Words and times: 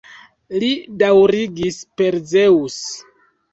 Li 0.63 0.69
daŭrigis: 1.01 1.79
Per 2.01 2.19
Zeŭs! 2.35 2.81